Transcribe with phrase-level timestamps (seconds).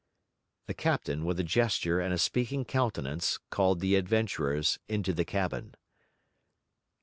[0.65, 5.75] The captain, with a gesture and a speaking countenance, called the adventurers into the cabin.